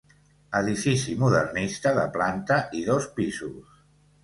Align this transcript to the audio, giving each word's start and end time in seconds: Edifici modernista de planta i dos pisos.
Edifici 0.59 1.13
modernista 1.25 1.93
de 1.99 2.07
planta 2.17 2.59
i 2.81 2.85
dos 2.91 3.09
pisos. 3.21 3.81